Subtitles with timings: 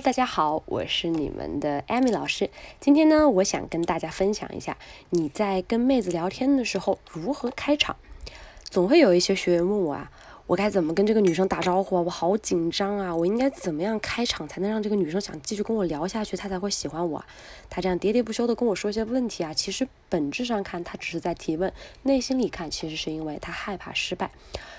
[0.00, 2.50] 大家好，我是你们的 Amy 老师。
[2.78, 4.76] 今天呢，我想跟大家分享一下
[5.08, 7.96] 你在跟妹子聊天的时候如何开场。
[8.64, 10.10] 总会有一些学员问我啊。
[10.46, 12.02] 我该怎么跟这个女生打招呼啊？
[12.02, 13.14] 我好紧张啊！
[13.14, 17.24] 我应该怎么样开场才能让这个女生想继续跟我聊下去，她才会喜欢我？
[17.68, 21.72] 她这样喋喋不休的跟我说一些问题啊，其实本质上看她只是在提问，
[22.04, 24.30] 内心里看其实是因为她害怕失败，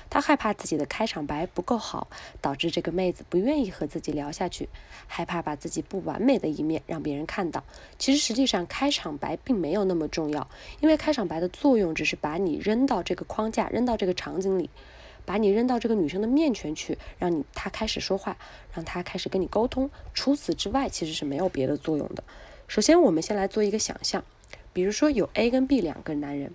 [0.09, 2.07] 她害怕自己的开场白不够好，
[2.39, 4.70] 导致这个妹子不愿意和自己聊下去，
[5.05, 7.62] 害怕把自己不完美的一面让别人看到。
[7.99, 10.48] 其实实际上开场白并没有那么重要，
[10.79, 14.70] 因为开场白的作用只是把你扔到这个框架，扔到这个场景里。
[15.27, 18.38] 把你扔到这个女生的面前去，让你她开始说话，
[18.73, 19.90] 让她开始跟你沟通。
[20.13, 22.23] 除此之外，其实是没有别的作用的。
[22.68, 24.23] 首先，我们先来做一个想象，
[24.71, 26.54] 比如说有 A 跟 B 两个男人。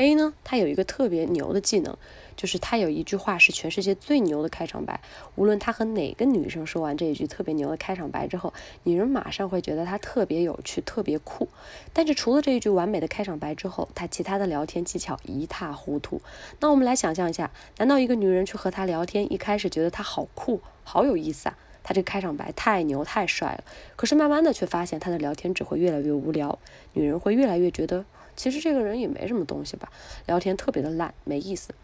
[0.00, 1.94] A 呢，他有一个特别牛的技能，
[2.34, 4.98] 就是他有一句话是全世界最牛的开场白。
[5.36, 8.54] 无论他和哪个女生说完这一句特别牛的开场白之后，
[8.84, 11.46] 女人马上会觉得他特别有趣、特别酷。
[11.92, 16.22] 但是除了这一句完美的开场白之后，他其他的聊天技巧一塌糊涂。
[16.60, 21.58] 那我们来想象一下，难道一个女人去和他聊天，一开始觉得他好酷、好有意思啊？
[21.82, 23.64] 他这开场白太牛、太帅了。
[23.96, 26.58] 可是慢慢的却发现他的聊天只会越来越无聊，
[26.94, 28.06] 女人会越来越觉得。
[28.36, 29.90] 其实这个人也没什么东西吧，
[30.26, 31.74] 聊天特别的烂，没意思。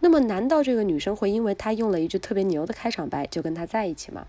[0.00, 4.26] 那么难道这个女生会因为他用了一句特别牛的开场白就跟他在一起吗？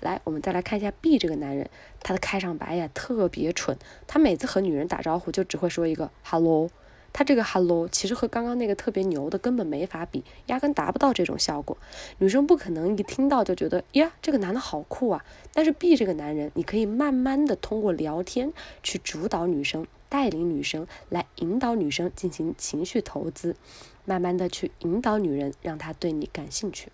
[0.00, 1.68] 来，我们再来看一下 B 这个男人，
[2.00, 6.70] 他的开场白呀特别蠢，他每次和女人打招呼就只会说一个 hello。
[7.12, 11.76] 他这个 hello 其实和刚刚那个特别牛的根本没法比，压根达不到这种效果。
[12.18, 15.24] 女生不可能一听到就觉得呀，这个男的好酷啊。
[15.52, 23.56] 但是 B 这个男人，你可以慢慢的通过聊天去主导女生，带领女生来引导女生进行情绪投资，
[24.04, 26.90] 慢慢的去引导女人，让她对你感兴趣。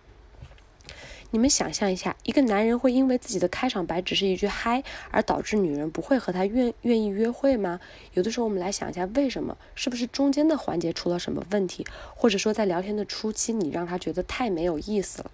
[1.35, 7.81] 你们想象一下，一个男人会因为自己的开场白只是一句嗨，而导致女人不会和他愿愿意约会吗？
[8.13, 9.57] 有的时候我们来想一下，为什么？
[9.75, 11.85] 是不是中间的环节出了什么问题？
[12.15, 15.31] 或者说在聊天的初期，你让他觉得太没有意思了？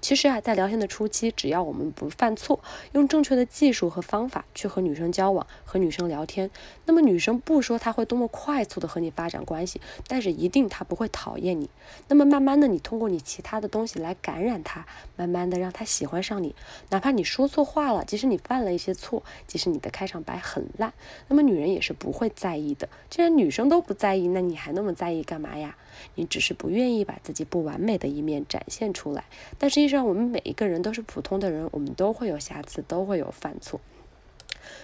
[0.00, 2.60] 其实啊，在聊天的初期，只要我们不犯错，
[2.92, 6.50] 用正确的技术和方法去和女生交往、和女生聊天，
[6.86, 11.68] 那么女生不说她会多么快速的和你发展关系，但是一定她不会讨厌你。
[12.08, 16.54] 那么慢慢的，你通过你其他的东西来感染她，慢慢的让她喜欢上你。
[16.88, 20.92] 哪怕你说错话了，即使你犯了一些错，即使你的开场白很烂，
[21.28, 22.88] 那么女人也是不会在意的。
[23.10, 25.76] 既然女生都不在意，那你还那么在意干嘛呀？
[26.14, 29.24] 你只是不愿意把自己不完美的一面展现出来，
[29.58, 33.80] 但是上我们每一个人都是普通的人，我们都会有瑕疵，都会有犯错。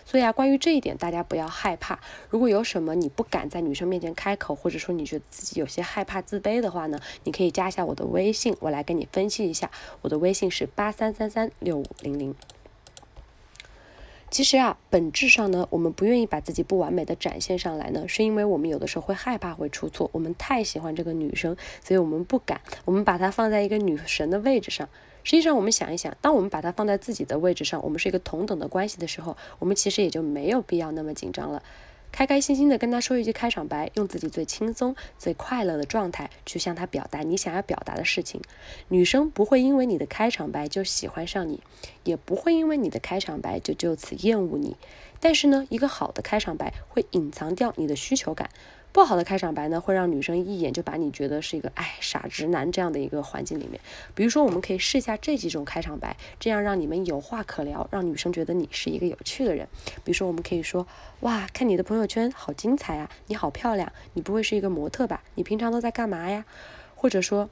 [0.05, 1.99] 所以啊，关于这一点，大家不要害怕。
[2.31, 9.71] 如果有什么你不敢在女生面前开口，或者说你觉得自己有些害怕、自卑的话呢，你可以加一下我的微信，我来跟你分析一下。
[10.03, 12.34] 我的微信是八三三三六五零零。
[14.28, 20.10] 其实啊，本质上呢，我们不愿意把自己不完美的展现上来呢，是因为我们有的时候会害怕会出错。
[20.12, 24.88] 我们太喜欢这个女生，所以我们不敢，我们把她放在一个女神的位置上。
[25.22, 31.62] 实际上，我们想一想，当我们把她放在自己的位置上，我们是一个同等的关系的时候，我们其实也就没有必要那么紧张了。
[32.16, 38.41] 开开心心的跟他说一句开场白，用自己最轻松、最快乐的状态去向他表达你想要表达的事情。
[38.88, 41.62] 女生不会因为你的开场白就喜欢上你，
[42.05, 44.78] 也不会因为你的开场白就就此厌恶你。
[45.21, 48.49] 但是呢，一个好的开场白会隐藏掉你的需求感。
[48.96, 53.78] 不好的开场白呢，会让女生一眼就把你觉得是一个哎傻直男这样的一个环境里面。
[54.14, 59.68] 比如说，我们可以试一下这几种开场白，这样让你们有话可聊，让女生觉得你是一个有趣的人。
[60.02, 60.86] 比如说，我们可以说，
[61.20, 65.22] 哇，看你的朋友圈好精彩啊，你好漂亮，你不会是一个模特吧？
[65.34, 66.46] 你平常都在干嘛呀？
[66.94, 67.50] 或者说。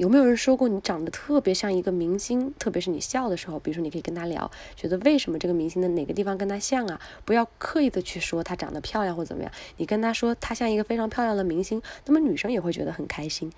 [0.00, 2.54] 有没有人说过你长得特别像一个明星？
[2.58, 6.98] 特别是你笑的时候，比如说你可以跟他聊，觉得为什么这个明星的哪个地方跟他像啊？
[7.26, 13.52] 不要刻意的去说他长得漂亮或怎么样，你跟他说他像一个非常漂亮的明星，那么女生也会觉得很开心。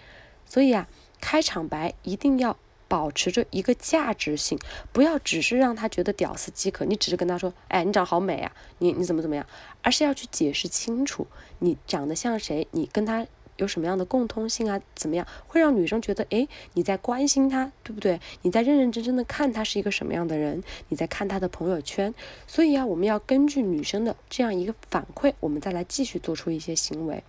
[0.44, 0.88] 所以啊，
[1.20, 2.56] 开场白一定要
[2.88, 4.58] 保持着一个价值性，
[4.92, 9.46] 不要只是让他觉得屌丝饥渴，你只是跟他说，哎，你长好美啊，你你怎么怎么样，
[9.81, 11.28] 而是要去解释清楚
[11.61, 13.28] 你长得像谁，你跟他。
[13.62, 14.81] 有什么样的共通性啊？
[14.94, 18.20] 怎么样会让女生觉得，哎，你在关心她，对不对？
[18.43, 20.62] 你在认认真真的看她是一个什么样的人？
[20.88, 22.12] 你在看她的朋友圈。
[22.47, 27.23] 所以啊，我们要根据女生的这样一个反馈，我们再来继续做出一些行为，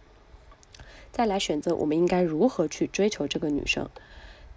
[1.11, 3.87] 再来选择我们应该如何去追求这个女生。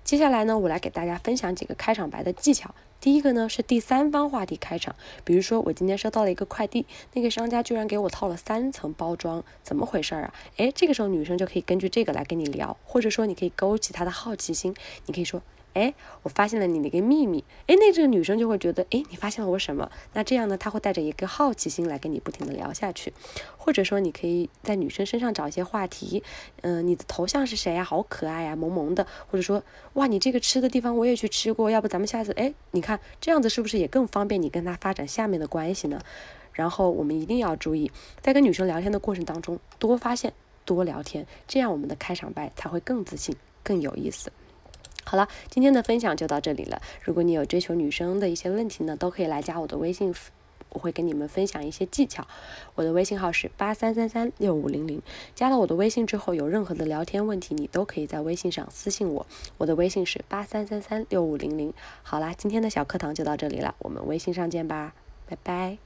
[0.07, 2.73] 接下来呢，我来给大家分享几个开场白的技巧。
[3.01, 4.95] 第一个呢是第三方话题开场，
[5.25, 10.33] 比如说我今天收到了一个快递，那个商家居然给我套了三层包装，怎么回事啊？
[10.59, 14.73] 诶，这个时候女生就可以根据这个来跟你聊，或者说你可以勾起她的好奇心，
[15.07, 15.43] 你可以说。
[15.77, 15.93] 哎，
[16.23, 19.91] 我发现了你的一个秘密，哎，那这个女生就会觉得，哎，你发现了我什么？
[20.15, 23.13] 那这样呢，她会带着一个好奇心来跟你不停的聊下去，
[23.59, 26.23] 或者说你可以在女生身上找一些话题，
[26.63, 27.85] 嗯，你的头像是谁呀？
[27.85, 29.63] 好可爱呀，萌萌的，或者说，
[29.93, 36.01] 哇，你这个吃的地方我也去吃过，要不咱们下次，哎，你看这样子是不是也更方便你跟她发展下面的关系呢？
[36.55, 40.33] 然后我们一定要注意，在跟女生聊天的过程当中，多发现，
[40.65, 44.33] 多聊天，这样我们的开场白才会更自信，更有意思。
[45.09, 46.83] 好了，今天的分享就到这里了。
[47.01, 50.13] 如果你有追求女生的一些问题呢，都可以来加我的微信，
[50.71, 52.27] 我会跟你们分享一些技巧。
[52.75, 55.01] 我的微信号是八三三三六五零零。
[55.35, 59.25] 加了我的微信之后，有任何的聊天问题，你都可以在微信上私信我。
[59.59, 61.73] 我的微信是八三三三六五零零。
[62.03, 64.93] 好啦，今天的小课堂就到这里了，我们微信上见吧，
[65.29, 65.86] 拜拜。